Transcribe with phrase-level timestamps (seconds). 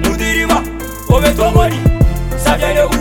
[0.04, 0.58] mudirima
[1.14, 1.80] obetomoni
[2.44, 2.92] sabyele u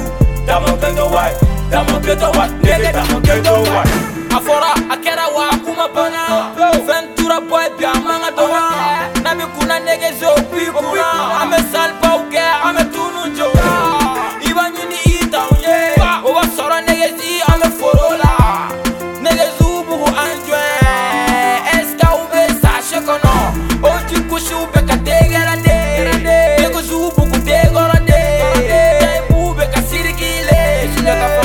[0.46, 1.24] damonkendo wa
[1.70, 2.38] damonketo ah, oh.
[2.38, 2.68] wa ah, oh.
[2.72, 3.82] nege damonkendo wa
[4.36, 6.20] a fɔra a kɛra wa a kuma banna
[6.86, 8.60] fɛn tura bɔ bi a man ka dɔgɔ
[9.24, 11.03] n'a bɛ kunna nege zo o b'i kunna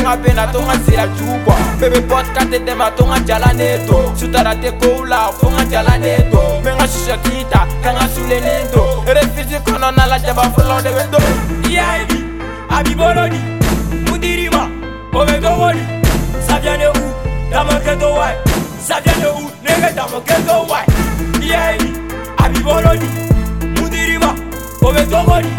[0.09, 7.17] ngape na tongazela tukwa bebe potkatetema tongadyala neto sutala te koula fongadyala neto menga shusha
[7.17, 11.21] kita kanga sule nento refisi kono nalaja bafolonde beto
[11.69, 12.23] iyaebi
[12.69, 13.39] abiboloni
[14.09, 14.69] mudirima
[15.13, 15.81] ovetowoni
[16.47, 16.93] savyane u
[17.51, 18.31] damoketo wa
[18.87, 20.79] savyane u nenge damoketo wa
[21.45, 21.93] iyaebi
[22.37, 23.09] abiboloni
[23.79, 24.35] mudirima
[24.81, 25.58] ovetowoni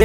[0.00, 0.04] Y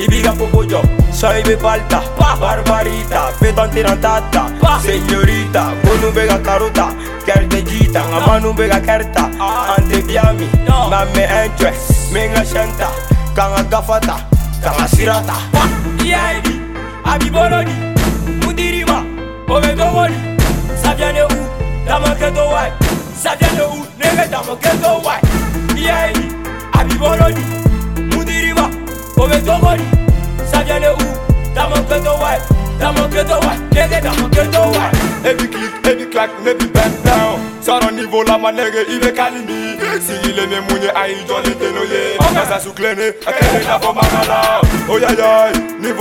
[0.00, 2.02] y ibiga popoyo soy be balta
[2.38, 4.48] barbarita fetantina tata
[4.82, 6.90] señorita bonu bega karuta
[7.24, 9.30] kertejita amanu bega kerta
[9.78, 10.46] ante biami
[11.14, 11.72] me enchwe
[12.12, 12.88] menga shanta
[13.34, 14.16] kanga gafata
[14.62, 15.34] Canga sirata
[16.04, 16.60] yaibi
[17.04, 17.72] abibolodi
[18.44, 19.02] mudirima
[19.48, 20.18] obedowoli
[20.82, 22.70] sabiane u Keto wai
[23.22, 23.86] sabiane u
[24.30, 25.20] Dama Keto wai
[26.86, 27.55] mi boloni.
[29.18, 29.84] Owe to mori,
[30.44, 31.00] saje le ou
[31.54, 32.36] Daman ke to wai,
[32.78, 34.90] daman ke to wai Nege daman ke to wai
[35.24, 40.12] Ebi klik, ebi klak, nebi bend down Sara nivou la ma nege ibe kalimi Si
[40.12, 40.52] ah, oh, la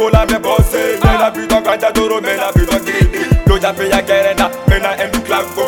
[0.10, 4.02] la me bose Men la pitan kanja doro, men la pitan gribi Loja pe ya
[4.04, 5.64] kerenda, men la ebi klak go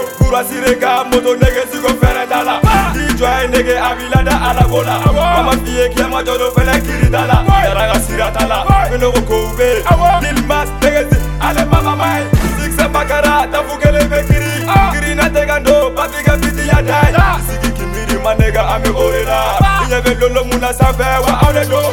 [3.46, 4.96] ndege abilada alagola
[5.40, 8.66] amafiyeki amajolo fele kiridala arakasiratala
[8.96, 9.84] enokokoube
[10.22, 12.24] dilmas degezi alemamamae
[12.66, 14.92] sisembakara tafukele vekiri ah.
[14.94, 16.76] kirinategando bafike biti ah.
[16.76, 17.14] ya dai
[17.50, 19.44] siki kimiri manega ame orera
[19.86, 21.84] inyevelolo muna sabewa aulendo